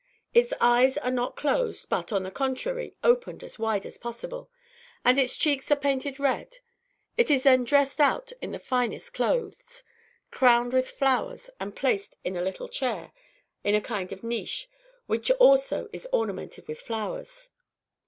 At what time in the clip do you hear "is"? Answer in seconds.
7.29-7.43, 15.93-16.07